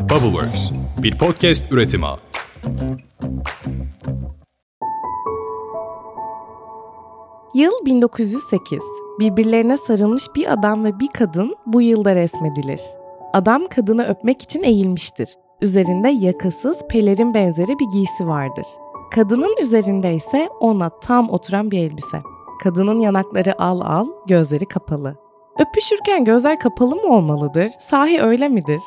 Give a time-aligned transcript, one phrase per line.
[0.00, 0.70] Bubbleworks,
[1.02, 2.06] bir podcast üretimi.
[7.54, 8.78] Yıl 1908.
[9.18, 12.80] Birbirlerine sarılmış bir adam ve bir kadın bu yılda resmedilir.
[13.32, 15.28] Adam kadını öpmek için eğilmiştir.
[15.60, 18.66] Üzerinde yakasız pelerin benzeri bir giysi vardır.
[19.14, 22.18] Kadının üzerinde ise ona tam oturan bir elbise.
[22.62, 25.16] Kadının yanakları al al, gözleri kapalı.
[25.58, 27.70] Öpüşürken gözler kapalı mı olmalıdır?
[27.78, 28.80] Sahi öyle midir?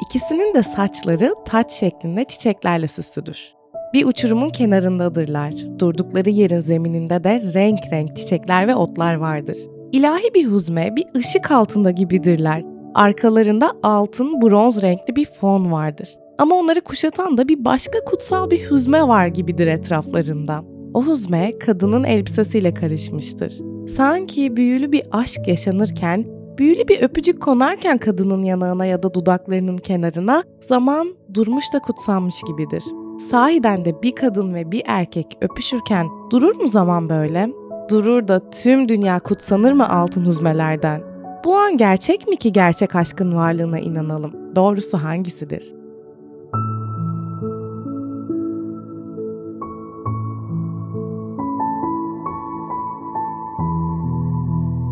[0.00, 3.54] İkisinin de saçları taç şeklinde çiçeklerle süslüdür.
[3.94, 5.54] Bir uçurumun kenarındadırlar.
[5.78, 9.56] Durdukları yerin zemininde de renk renk çiçekler ve otlar vardır.
[9.92, 12.64] İlahi bir huzme, bir ışık altında gibidirler.
[12.94, 16.08] Arkalarında altın, bronz renkli bir fon vardır.
[16.38, 20.64] Ama onları kuşatan da bir başka kutsal bir huzme var gibidir etraflarında.
[20.94, 23.58] O huzme kadının elbisesiyle karışmıştır.
[23.88, 26.24] Sanki büyülü bir aşk yaşanırken,
[26.58, 32.84] büyülü bir öpücük konarken kadının yanağına ya da dudaklarının kenarına zaman durmuş da kutsanmış gibidir.
[33.30, 37.48] Sahiden de bir kadın ve bir erkek öpüşürken durur mu zaman böyle?
[37.90, 41.02] Durur da tüm dünya kutsanır mı altın huzmelerden?
[41.44, 44.56] Bu an gerçek mi ki gerçek aşkın varlığına inanalım?
[44.56, 45.77] Doğrusu hangisidir?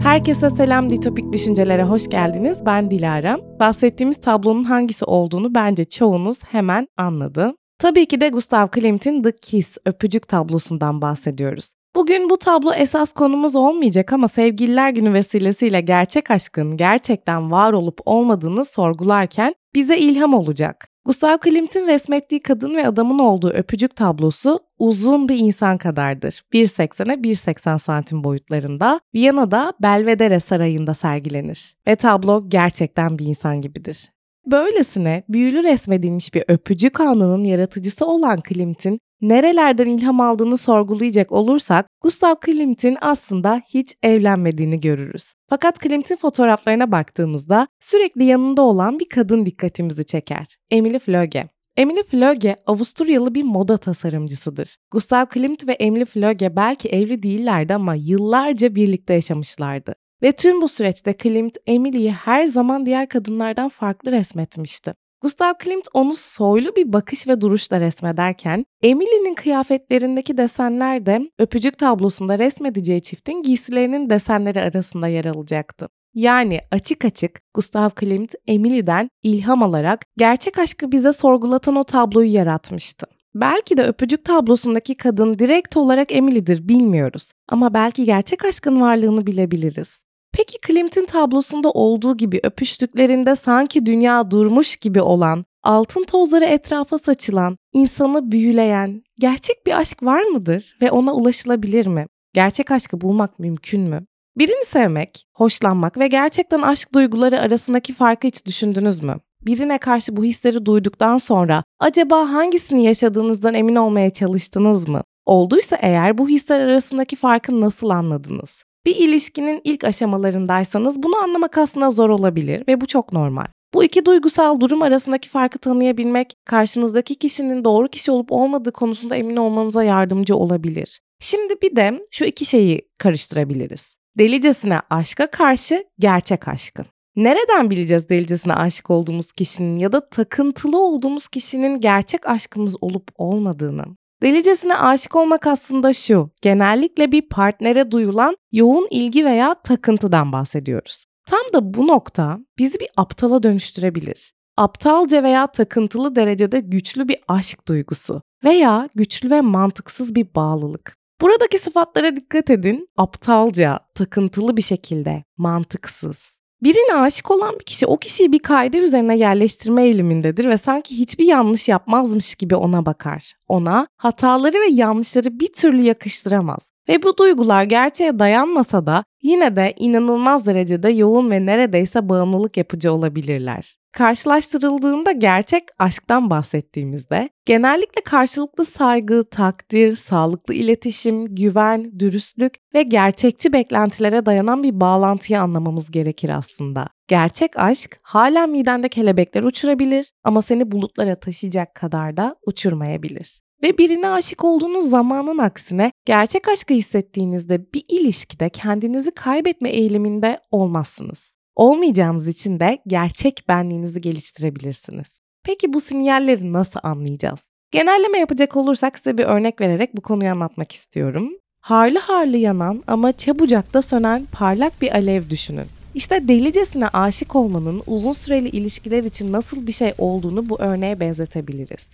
[0.07, 2.67] Herkese selam Ditopik Düşüncelere hoş geldiniz.
[2.67, 3.39] Ben Dilara.
[3.61, 7.55] Bahsettiğimiz tablonun hangisi olduğunu bence çoğunuz hemen anladı.
[7.79, 11.73] Tabii ki de Gustav Klimt'in The Kiss öpücük tablosundan bahsediyoruz.
[11.97, 17.99] Bugün bu tablo esas konumuz olmayacak ama sevgililer günü vesilesiyle gerçek aşkın gerçekten var olup
[18.05, 20.89] olmadığını sorgularken bize ilham olacak.
[21.05, 26.43] Gustav Klimt'in resmettiği kadın ve adamın olduğu öpücük tablosu uzun bir insan kadardır.
[26.53, 31.77] 1.80'e 1.80 santim boyutlarında Viyana'da Belvedere Sarayı'nda sergilenir.
[31.87, 34.11] Ve tablo gerçekten bir insan gibidir.
[34.47, 42.35] Böylesine büyülü resmedilmiş bir öpücük anının yaratıcısı olan Klimt'in nerelerden ilham aldığını sorgulayacak olursak Gustav
[42.35, 45.33] Klimt'in aslında hiç evlenmediğini görürüz.
[45.49, 50.57] Fakat Klimt'in fotoğraflarına baktığımızda sürekli yanında olan bir kadın dikkatimizi çeker.
[50.71, 51.56] Emily Flöge.
[51.77, 54.77] Emily Flöge Avusturyalı bir moda tasarımcısıdır.
[54.91, 59.95] Gustav Klimt ve Emily Flöge belki evli değillerdi ama yıllarca birlikte yaşamışlardı.
[60.23, 64.95] Ve tüm bu süreçte Klimt Emily'yi her zaman diğer kadınlardan farklı resmetmişti.
[65.23, 72.39] Gustav Klimt onu soylu bir bakış ve duruşla resmederken Emily'nin kıyafetlerindeki desenler de öpücük tablosunda
[72.39, 75.89] resmedeceği çiftin giysilerinin desenleri arasında yer alacaktı.
[76.17, 83.07] Yani açık açık Gustav Klimt Emily'den ilham alarak gerçek aşkı bize sorgulatan o tabloyu yaratmıştı.
[83.35, 90.01] Belki de öpücük tablosundaki kadın direkt olarak Emily'dir bilmiyoruz ama belki gerçek aşkın varlığını bilebiliriz.
[90.33, 97.59] Peki Klimt'in tablosunda olduğu gibi öpüştüklerinde sanki dünya durmuş gibi olan, altın tozları etrafa saçılan,
[97.73, 102.07] insanı büyüleyen, gerçek bir aşk var mıdır ve ona ulaşılabilir mi?
[102.33, 104.07] Gerçek aşkı bulmak mümkün mü?
[104.39, 109.17] Birini sevmek, hoşlanmak ve gerçekten aşk duyguları arasındaki farkı hiç düşündünüz mü?
[109.43, 115.03] Birine karşı bu hisleri duyduktan sonra acaba hangisini yaşadığınızdan emin olmaya çalıştınız mı?
[115.27, 118.63] Olduysa eğer bu hisler arasındaki farkı nasıl anladınız?
[118.87, 123.47] Bir ilişkinin ilk aşamalarındaysanız bunu anlamak aslında zor olabilir ve bu çok normal.
[123.75, 129.37] Bu iki duygusal durum arasındaki farkı tanıyabilmek, karşınızdaki kişinin doğru kişi olup olmadığı konusunda emin
[129.37, 131.01] olmanıza yardımcı olabilir.
[131.21, 133.96] Şimdi bir de şu iki şeyi karıştırabiliriz.
[134.19, 136.87] Delicesine aşka karşı gerçek aşkın.
[137.17, 143.85] Nereden bileceğiz delicesine aşık olduğumuz kişinin ya da takıntılı olduğumuz kişinin gerçek aşkımız olup olmadığını?
[144.23, 151.05] Delicesine aşık olmak aslında şu, genellikle bir partnere duyulan yoğun ilgi veya takıntıdan bahsediyoruz.
[151.27, 154.33] Tam da bu nokta bizi bir aptala dönüştürebilir.
[154.57, 160.97] Aptalca veya takıntılı derecede güçlü bir aşk duygusu veya güçlü ve mantıksız bir bağlılık.
[161.21, 162.89] Buradaki sıfatlara dikkat edin.
[162.97, 166.37] Aptalca, takıntılı bir şekilde, mantıksız.
[166.63, 171.25] Birine aşık olan bir kişi o kişiyi bir kaide üzerine yerleştirme eğilimindedir ve sanki hiçbir
[171.25, 173.35] yanlış yapmazmış gibi ona bakar.
[173.49, 176.71] Ona hataları ve yanlışları bir türlü yakıştıramaz.
[176.89, 182.93] Ve bu duygular gerçeğe dayanmasa da yine de inanılmaz derecede yoğun ve neredeyse bağımlılık yapıcı
[182.93, 183.77] olabilirler.
[183.93, 194.27] Karşılaştırıldığında gerçek aşktan bahsettiğimizde genellikle karşılıklı saygı, takdir, sağlıklı iletişim, güven, dürüstlük ve gerçekçi beklentilere
[194.27, 196.87] dayanan bir bağlantıyı anlamamız gerekir aslında.
[197.09, 203.46] Gerçek aşk hala midende kelebekler uçurabilir ama seni bulutlara taşıyacak kadar da uçurmayabilir.
[203.63, 211.35] Ve birine aşık olduğunuz zamanın aksine gerçek aşkı hissettiğinizde bir ilişkide kendinizi kaybetme eğiliminde olmazsınız.
[211.57, 215.21] Olmayacağınız için de gerçek benliğinizi geliştirebilirsiniz.
[215.45, 217.49] Peki bu sinyalleri nasıl anlayacağız?
[217.71, 221.31] Genelleme yapacak olursak size bir örnek vererek bu konuyu anlatmak istiyorum.
[221.61, 225.67] Harlı harlı yanan ama çabucak da sönen parlak bir alev düşünün.
[225.95, 231.89] İşte delicesine aşık olmanın uzun süreli ilişkiler için nasıl bir şey olduğunu bu örneğe benzetebiliriz.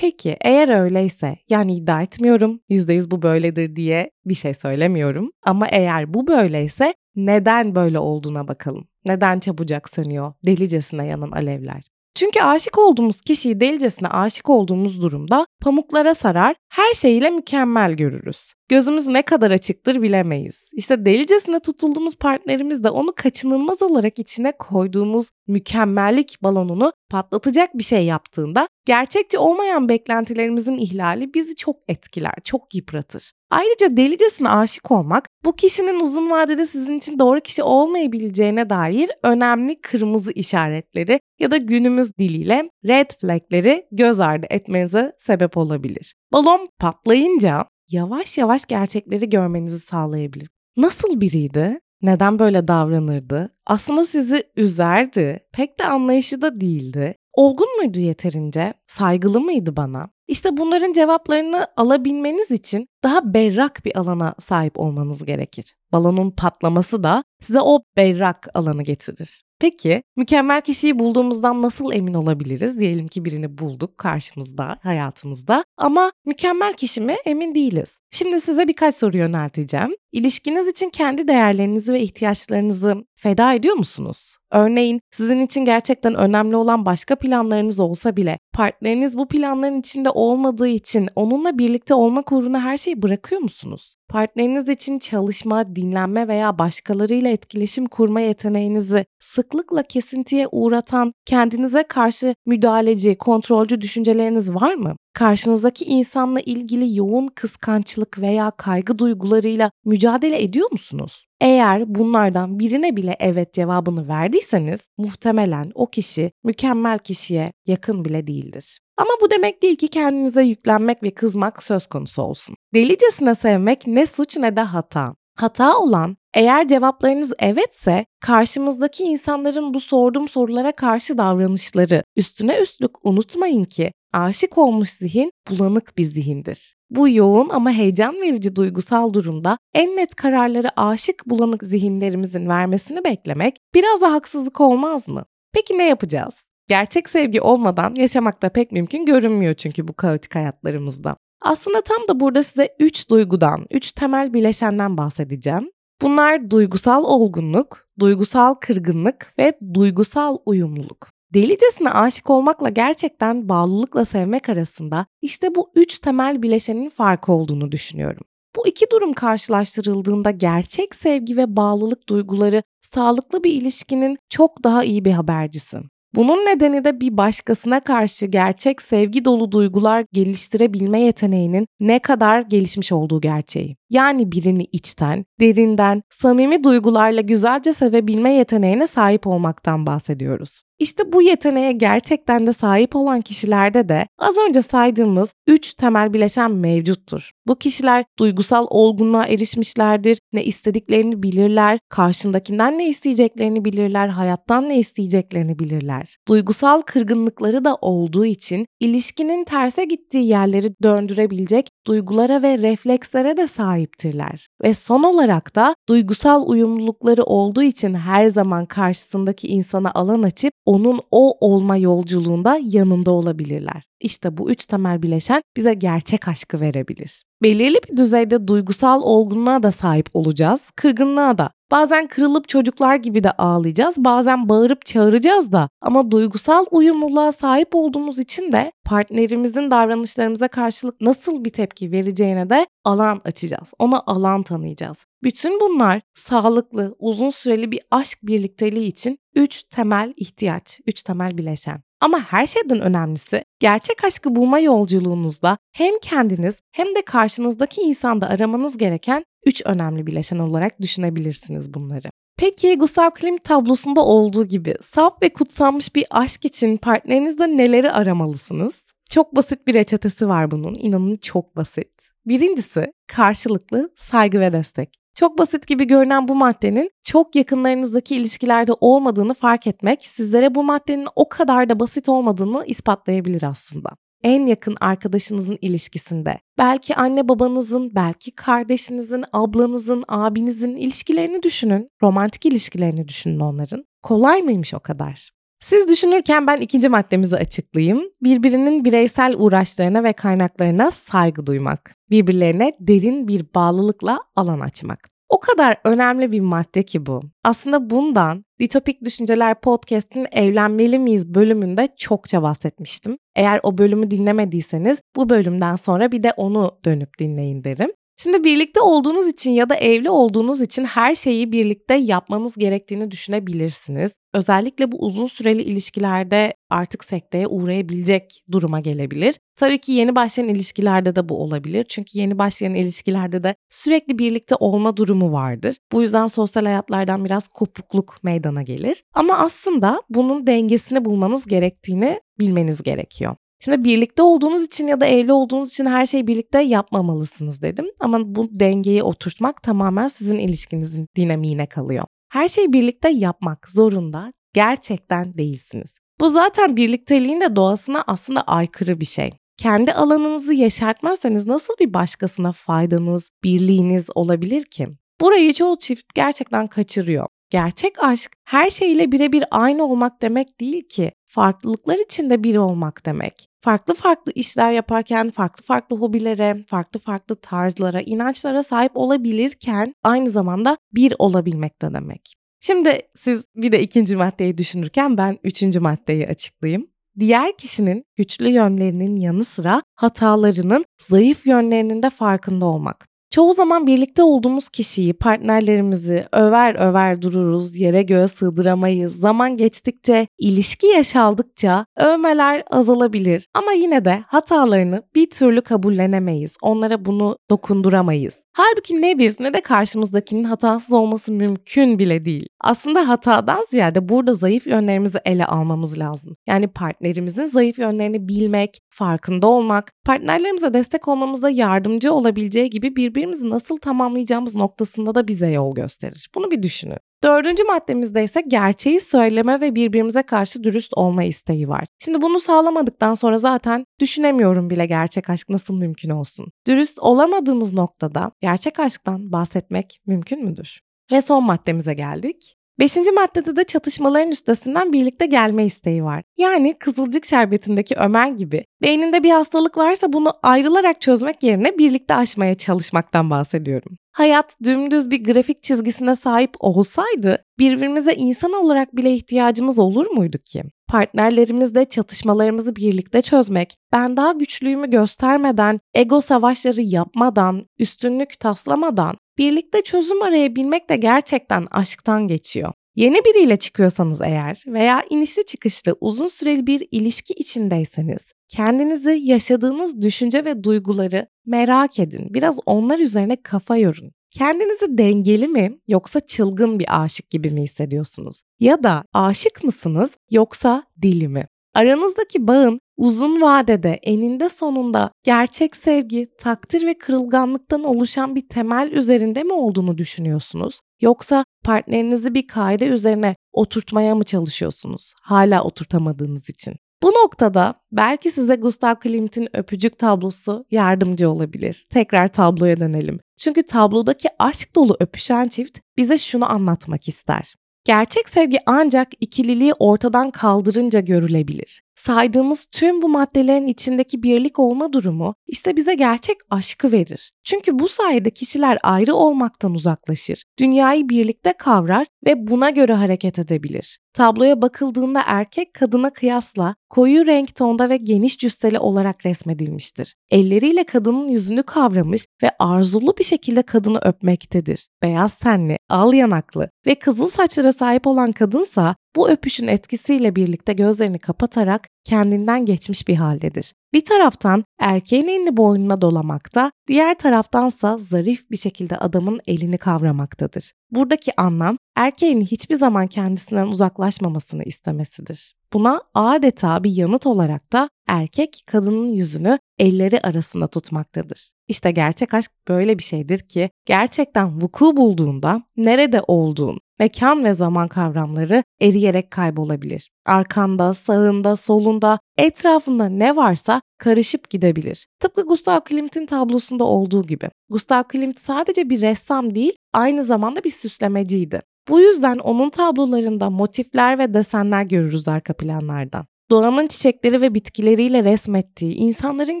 [0.00, 6.14] Peki eğer öyleyse yani iddia etmiyorum %100 bu böyledir diye bir şey söylemiyorum ama eğer
[6.14, 8.88] bu böyleyse neden böyle olduğuna bakalım.
[9.04, 11.82] Neden çabucak sönüyor delicesine yanan alevler?
[12.14, 18.52] Çünkü aşık olduğumuz kişiyi delicesine aşık olduğumuz durumda pamuklara sarar, her şeyiyle mükemmel görürüz.
[18.68, 20.66] Gözümüz ne kadar açıktır bilemeyiz.
[20.72, 28.04] İşte delicesine tutulduğumuz partnerimiz de onu kaçınılmaz olarak içine koyduğumuz mükemmellik balonunu patlatacak bir şey
[28.04, 33.32] yaptığında gerçekçi olmayan beklentilerimizin ihlali bizi çok etkiler, çok yıpratır.
[33.50, 39.80] Ayrıca delicesine aşık olmak bu kişinin uzun vadede sizin için doğru kişi olmayabileceğine dair önemli
[39.80, 46.14] kırmızı işaretleri ya da günümüz diliyle red flagleri göz ardı etmenize sebep olabilir.
[46.32, 50.48] Balon patlayınca yavaş yavaş gerçekleri görmenizi sağlayabilir.
[50.76, 51.80] Nasıl biriydi?
[52.02, 53.50] Neden böyle davranırdı?
[53.66, 55.40] Aslında sizi üzerdi.
[55.52, 57.14] Pek de anlayışı da değildi.
[57.38, 58.74] Olgun muydu yeterince?
[58.86, 60.08] Saygılı mıydı bana?
[60.28, 65.76] İşte bunların cevaplarını alabilmeniz için daha berrak bir alana sahip olmanız gerekir.
[65.92, 69.42] Balonun patlaması da size o berrak alanı getirir.
[69.60, 72.78] Peki mükemmel kişiyi bulduğumuzdan nasıl emin olabiliriz?
[72.78, 77.98] Diyelim ki birini bulduk karşımızda, hayatımızda ama mükemmel kişi mi emin değiliz.
[78.10, 79.94] Şimdi size birkaç soru yönelteceğim.
[80.12, 84.37] İlişkiniz için kendi değerlerinizi ve ihtiyaçlarınızı feda ediyor musunuz?
[84.52, 90.68] Örneğin sizin için gerçekten önemli olan başka planlarınız olsa bile partneriniz bu planların içinde olmadığı
[90.68, 93.97] için onunla birlikte olmak uğruna her şeyi bırakıyor musunuz?
[94.08, 103.18] Partneriniz için çalışma, dinlenme veya başkalarıyla etkileşim kurma yeteneğinizi sıklıkla kesintiye uğratan kendinize karşı müdahaleci,
[103.18, 104.96] kontrolcü düşünceleriniz var mı?
[105.14, 111.24] Karşınızdaki insanla ilgili yoğun kıskançlık veya kaygı duygularıyla mücadele ediyor musunuz?
[111.40, 118.78] Eğer bunlardan birine bile evet cevabını verdiyseniz muhtemelen o kişi mükemmel kişiye yakın bile değildir.
[118.98, 122.54] Ama bu demek değil ki kendinize yüklenmek ve kızmak söz konusu olsun.
[122.74, 125.14] Delicesine sevmek ne suç ne de hata.
[125.36, 133.64] Hata olan eğer cevaplarınız evetse karşımızdaki insanların bu sorduğum sorulara karşı davranışları üstüne üstlük unutmayın
[133.64, 136.74] ki aşık olmuş zihin bulanık bir zihindir.
[136.90, 143.56] Bu yoğun ama heyecan verici duygusal durumda en net kararları aşık bulanık zihinlerimizin vermesini beklemek
[143.74, 145.24] biraz da haksızlık olmaz mı?
[145.52, 146.47] Peki ne yapacağız?
[146.68, 151.16] Gerçek sevgi olmadan yaşamak da pek mümkün görünmüyor çünkü bu kaotik hayatlarımızda.
[151.42, 155.70] Aslında tam da burada size 3 duygudan, 3 temel bileşenden bahsedeceğim.
[156.02, 161.08] Bunlar duygusal olgunluk, duygusal kırgınlık ve duygusal uyumluluk.
[161.34, 168.22] Delicesine aşık olmakla gerçekten bağlılıkla sevmek arasında işte bu üç temel bileşenin farkı olduğunu düşünüyorum.
[168.56, 175.04] Bu iki durum karşılaştırıldığında gerçek sevgi ve bağlılık duyguları sağlıklı bir ilişkinin çok daha iyi
[175.04, 175.78] bir habercisi.
[176.14, 182.92] Bunun nedeni de bir başkasına karşı gerçek sevgi dolu duygular geliştirebilme yeteneğinin ne kadar gelişmiş
[182.92, 183.76] olduğu gerçeği.
[183.90, 190.62] Yani birini içten, derinden, samimi duygularla güzelce sevebilme yeteneğine sahip olmaktan bahsediyoruz.
[190.78, 196.50] İşte bu yeteneğe gerçekten de sahip olan kişilerde de az önce saydığımız 3 temel bileşen
[196.50, 197.30] mevcuttur.
[197.46, 205.58] Bu kişiler duygusal olgunluğa erişmişlerdir, ne istediklerini bilirler, karşındakinden ne isteyeceklerini bilirler, hayattan ne isteyeceklerini
[205.58, 206.16] bilirler.
[206.28, 213.46] Duygusal kırgınlıkları da olduğu için ilişkinin terse gittiği yerleri döndürebilecek duygulara ve reflekslere de
[213.78, 214.48] sahiptirler.
[214.62, 221.00] Ve son olarak da duygusal uyumlulukları olduğu için her zaman karşısındaki insana alan açıp onun
[221.10, 223.82] o olma yolculuğunda yanında olabilirler.
[224.00, 227.24] İşte bu üç temel bileşen bize gerçek aşkı verebilir.
[227.42, 231.50] Belirli bir düzeyde duygusal olgunluğa da sahip olacağız, kırgınlığa da.
[231.70, 235.68] Bazen kırılıp çocuklar gibi de ağlayacağız, bazen bağırıp çağıracağız da.
[235.80, 242.66] Ama duygusal uyumluluğa sahip olduğumuz için de partnerimizin davranışlarımıza karşılık nasıl bir tepki vereceğine de
[242.84, 243.74] alan açacağız.
[243.78, 245.04] Ona alan tanıyacağız.
[245.22, 251.87] Bütün bunlar sağlıklı, uzun süreli bir aşk birlikteliği için üç temel ihtiyaç, üç temel bileşen.
[252.00, 258.78] Ama her şeyden önemlisi gerçek aşkı bulma yolculuğunuzda hem kendiniz hem de karşınızdaki insanda aramanız
[258.78, 262.10] gereken üç önemli bileşen olarak düşünebilirsiniz bunları.
[262.38, 268.84] Peki Gustav Klimt tablosunda olduğu gibi saf ve kutsanmış bir aşk için partnerinizde neleri aramalısınız?
[269.10, 270.74] Çok basit bir reçetesi var bunun.
[270.74, 272.08] İnanın çok basit.
[272.26, 274.94] Birincisi karşılıklı saygı ve destek.
[275.18, 281.08] Çok basit gibi görünen bu maddenin çok yakınlarınızdaki ilişkilerde olmadığını fark etmek sizlere bu maddenin
[281.16, 283.90] o kadar da basit olmadığını ispatlayabilir aslında
[284.22, 291.88] en yakın arkadaşınızın ilişkisinde, belki anne babanızın, belki kardeşinizin, ablanızın, abinizin ilişkilerini düşünün.
[292.02, 293.84] Romantik ilişkilerini düşünün onların.
[294.02, 295.30] Kolay mıymış o kadar?
[295.60, 298.02] Siz düşünürken ben ikinci maddemizi açıklayayım.
[298.22, 301.94] Birbirinin bireysel uğraşlarına ve kaynaklarına saygı duymak.
[302.10, 305.08] Birbirlerine derin bir bağlılıkla alan açmak.
[305.28, 307.20] O kadar önemli bir madde ki bu.
[307.44, 313.18] Aslında bundan Ditopik Düşünceler Podcast'in Evlenmeli miyiz bölümünde çokça bahsetmiştim.
[313.36, 317.90] Eğer o bölümü dinlemediyseniz bu bölümden sonra bir de onu dönüp dinleyin derim.
[318.22, 324.14] Şimdi birlikte olduğunuz için ya da evli olduğunuz için her şeyi birlikte yapmanız gerektiğini düşünebilirsiniz.
[324.34, 329.36] Özellikle bu uzun süreli ilişkilerde artık sekteye uğrayabilecek duruma gelebilir.
[329.56, 331.84] Tabii ki yeni başlayan ilişkilerde de bu olabilir.
[331.88, 335.76] Çünkü yeni başlayan ilişkilerde de sürekli birlikte olma durumu vardır.
[335.92, 339.02] Bu yüzden sosyal hayatlardan biraz kopukluk meydana gelir.
[339.14, 343.36] Ama aslında bunun dengesini bulmanız gerektiğini bilmeniz gerekiyor.
[343.60, 347.86] Şimdi birlikte olduğunuz için ya da evli olduğunuz için her şeyi birlikte yapmamalısınız dedim.
[348.00, 352.04] Ama bu dengeyi oturtmak tamamen sizin ilişkinizin dinamiğine kalıyor.
[352.32, 355.98] Her şeyi birlikte yapmak zorunda gerçekten değilsiniz.
[356.20, 359.32] Bu zaten birlikteliğin de doğasına aslında aykırı bir şey.
[359.58, 364.88] Kendi alanınızı yaşartmazsanız nasıl bir başkasına faydanız, birliğiniz olabilir ki?
[365.20, 367.26] Burayı çoğu çift gerçekten kaçırıyor.
[367.50, 371.12] Gerçek aşk her şeyle birebir aynı olmak demek değil ki.
[371.28, 373.48] Farklılıklar içinde biri olmak demek.
[373.60, 380.78] Farklı farklı işler yaparken farklı farklı hobilere, farklı farklı tarzlara, inançlara sahip olabilirken aynı zamanda
[380.94, 382.34] bir olabilmek de demek.
[382.60, 386.86] Şimdi siz bir de ikinci maddeyi düşünürken ben üçüncü maddeyi açıklayayım.
[387.18, 393.08] Diğer kişinin güçlü yönlerinin yanı sıra hatalarının, zayıf yönlerinin de farkında olmak.
[393.30, 399.20] Çoğu zaman birlikte olduğumuz kişiyi, partnerlerimizi över över dururuz, yere göğe sığdıramayız.
[399.20, 403.46] Zaman geçtikçe, ilişki yaşaldıkça övmeler azalabilir.
[403.54, 406.56] Ama yine de hatalarını bir türlü kabullenemeyiz.
[406.62, 408.42] Onlara bunu dokunduramayız.
[408.52, 412.46] Halbuki ne biz ne de karşımızdakinin hatasız olması mümkün bile değil.
[412.60, 416.36] Aslında hatadan ziyade burada zayıf yönlerimizi ele almamız lazım.
[416.46, 423.76] Yani partnerimizin zayıf yönlerini bilmek, farkında olmak, partnerlerimize destek olmamızda yardımcı olabileceği gibi birbirimizi nasıl
[423.76, 426.28] tamamlayacağımız noktasında da bize yol gösterir.
[426.34, 426.98] Bunu bir düşünün.
[427.24, 431.84] Dördüncü maddemizde ise gerçeği söyleme ve birbirimize karşı dürüst olma isteği var.
[432.04, 436.46] Şimdi bunu sağlamadıktan sonra zaten düşünemiyorum bile gerçek aşk nasıl mümkün olsun.
[436.66, 440.80] Dürüst olamadığımız noktada gerçek aşktan bahsetmek mümkün müdür?
[441.12, 442.57] Ve son maddemize geldik.
[442.80, 446.22] Beşinci maddede de çatışmaların üstesinden birlikte gelme isteği var.
[446.36, 452.54] Yani Kızılcık Şerbeti'ndeki Ömer gibi beyninde bir hastalık varsa bunu ayrılarak çözmek yerine birlikte aşmaya
[452.54, 453.96] çalışmaktan bahsediyorum.
[454.12, 460.62] Hayat dümdüz bir grafik çizgisine sahip olsaydı birbirimize insan olarak bile ihtiyacımız olur muydu ki?
[460.88, 470.22] Partnerlerimizle çatışmalarımızı birlikte çözmek, ben daha güçlüyümü göstermeden, ego savaşları yapmadan, üstünlük taslamadan birlikte çözüm
[470.22, 472.72] arayabilmek de gerçekten aşktan geçiyor.
[472.96, 480.44] Yeni biriyle çıkıyorsanız eğer veya inişli çıkışlı uzun süreli bir ilişki içindeyseniz kendinizi yaşadığınız düşünce
[480.44, 482.34] ve duyguları merak edin.
[482.34, 484.12] Biraz onlar üzerine kafa yorun.
[484.30, 488.42] Kendinizi dengeli mi yoksa çılgın bir aşık gibi mi hissediyorsunuz?
[488.60, 491.46] Ya da aşık mısınız yoksa dili mi?
[491.78, 499.42] Aranızdaki bağın uzun vadede eninde sonunda gerçek sevgi, takdir ve kırılganlıktan oluşan bir temel üzerinde
[499.42, 500.80] mi olduğunu düşünüyorsunuz?
[501.00, 505.14] Yoksa partnerinizi bir kaide üzerine oturtmaya mı çalışıyorsunuz?
[505.22, 506.74] Hala oturtamadığınız için.
[507.02, 511.86] Bu noktada belki size Gustav Klimt'in öpücük tablosu yardımcı olabilir.
[511.90, 513.20] Tekrar tabloya dönelim.
[513.38, 517.54] Çünkü tablodaki aşk dolu öpüşen çift bize şunu anlatmak ister.
[517.88, 521.82] Gerçek sevgi ancak ikililiği ortadan kaldırınca görülebilir.
[521.98, 527.32] Saydığımız tüm bu maddelerin içindeki birlik olma durumu işte bize gerçek aşkı verir.
[527.44, 533.98] Çünkü bu sayede kişiler ayrı olmaktan uzaklaşır, dünyayı birlikte kavrar ve buna göre hareket edebilir.
[534.12, 540.14] Tabloya bakıldığında erkek kadına kıyasla koyu renk tonda ve geniş cüsseli olarak resmedilmiştir.
[540.30, 544.88] Elleriyle kadının yüzünü kavramış ve arzulu bir şekilde kadını öpmektedir.
[545.02, 551.18] Beyaz tenli, al yanaklı ve kızıl saçlara sahip olan kadınsa bu öpüşün etkisiyle birlikte gözlerini
[551.18, 553.72] kapatarak kendinden geçmiş bir haldedir.
[553.92, 560.72] Bir taraftan erkeğin elini boynuna dolamakta, diğer taraftansa zarif bir şekilde adamın elini kavramaktadır.
[560.90, 565.54] Buradaki anlam erkeğin hiçbir zaman kendisinden uzaklaşmamasını istemesidir.
[565.72, 571.57] Buna adeta bir yanıt olarak da erkek kadının yüzünü elleri arasında tutmaktadır.
[571.68, 577.88] İşte gerçek aşk böyle bir şeydir ki gerçekten vuku bulduğunda nerede olduğun, mekan ve zaman
[577.88, 580.10] kavramları eriyerek kaybolabilir.
[580.26, 585.06] Arkanda, sağında, solunda, etrafında ne varsa karışıp gidebilir.
[585.20, 587.50] Tıpkı Gustav Klimt'in tablosunda olduğu gibi.
[587.70, 591.60] Gustav Klimt sadece bir ressam değil, aynı zamanda bir süslemeciydi.
[591.88, 596.26] Bu yüzden onun tablolarında motifler ve desenler görürüz arka planlardan.
[596.50, 599.60] Doğanın çiçekleri ve bitkileriyle resmettiği insanların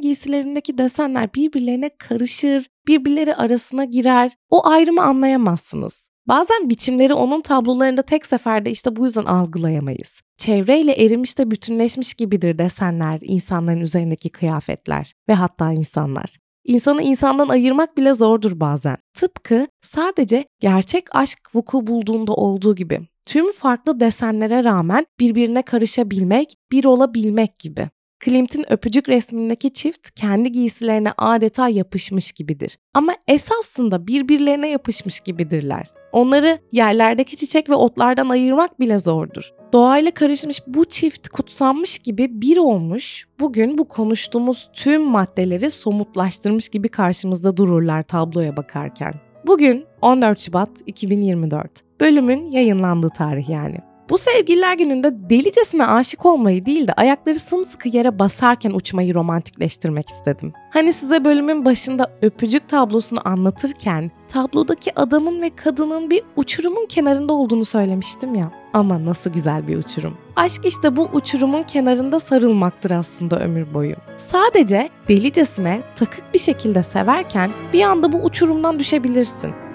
[0.00, 4.32] giysilerindeki desenler birbirlerine karışır, birbirleri arasına girer.
[4.50, 6.08] O ayrımı anlayamazsınız.
[6.28, 10.20] Bazen biçimleri onun tablolarında tek seferde işte bu yüzden algılayamayız.
[10.38, 16.36] Çevreyle erimiş de bütünleşmiş gibidir desenler, insanların üzerindeki kıyafetler ve hatta insanlar.
[16.64, 18.96] İnsanı insandan ayırmak bile zordur bazen.
[19.14, 23.00] Tıpkı sadece gerçek aşk vuku bulduğunda olduğu gibi.
[23.28, 27.88] Tüm farklı desenlere rağmen birbirine karışabilmek, bir olabilmek gibi.
[28.20, 32.78] Klimt'in öpücük resmindeki çift kendi giysilerine adeta yapışmış gibidir.
[32.94, 35.86] Ama esasında birbirlerine yapışmış gibidirler.
[36.12, 39.50] Onları yerlerdeki çiçek ve otlardan ayırmak bile zordur.
[39.72, 46.88] Doğayla karışmış bu çift kutsanmış gibi bir olmuş, bugün bu konuştuğumuz tüm maddeleri somutlaştırmış gibi
[46.88, 49.27] karşımızda dururlar tabloya bakarken.
[49.46, 51.70] Bugün 14 Şubat 2024.
[52.00, 53.76] Bölümün yayınlandığı tarih yani.
[54.10, 60.52] Bu sevgililer gününde delicesine aşık olmayı değil de ayakları sımsıkı yere basarken uçmayı romantikleştirmek istedim.
[60.70, 67.64] Hani size bölümün başında öpücük tablosunu anlatırken tablodaki adamın ve kadının bir uçurumun kenarında olduğunu
[67.64, 68.52] söylemiştim ya.
[68.72, 70.16] Ama nasıl güzel bir uçurum.
[70.36, 73.94] Aşk işte bu uçurumun kenarında sarılmaktır aslında ömür boyu.
[74.16, 79.67] Sadece delicesine takık bir şekilde severken bir anda bu uçurumdan düşebilirsin.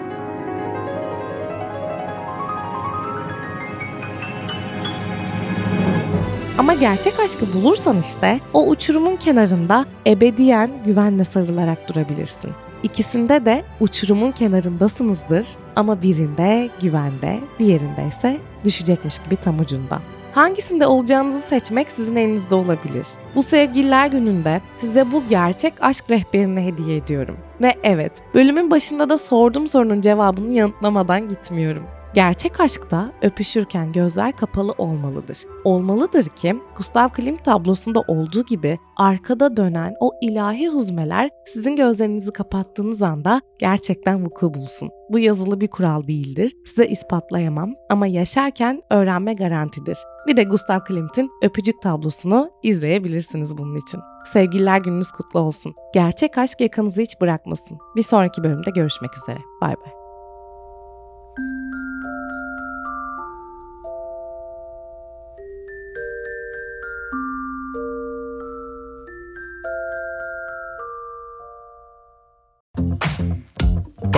[6.58, 12.50] Ama gerçek aşkı bulursan işte o uçurumun kenarında ebediyen güvenle sarılarak durabilirsin.
[12.82, 15.46] İkisinde de uçurumun kenarındasınızdır
[15.76, 19.98] ama birinde güvende, diğerinde ise düşecekmiş gibi tam ucunda.
[20.34, 23.06] Hangisinde olacağınızı seçmek sizin elinizde olabilir.
[23.34, 27.36] Bu sevgililer gününde size bu gerçek aşk rehberini hediye ediyorum.
[27.62, 31.82] Ve evet, bölümün başında da sorduğum sorunun cevabını yanıtlamadan gitmiyorum.
[32.14, 35.38] Gerçek aşkta öpüşürken gözler kapalı olmalıdır.
[35.64, 43.02] Olmalıdır ki Gustav Klimt tablosunda olduğu gibi arkada dönen o ilahi huzmeler sizin gözlerinizi kapattığınız
[43.02, 44.90] anda gerçekten vuku bulsun.
[45.12, 46.52] Bu yazılı bir kural değildir.
[46.66, 49.98] Size ispatlayamam ama yaşarken öğrenme garantidir.
[50.26, 54.00] Bir de Gustav Klimt'in öpücük tablosunu izleyebilirsiniz bunun için.
[54.32, 55.74] Sevgililer gününüz kutlu olsun.
[55.94, 57.78] Gerçek aşk yakanızı hiç bırakmasın.
[57.96, 59.38] Bir sonraki bölümde görüşmek üzere.
[59.60, 60.03] Bay bay.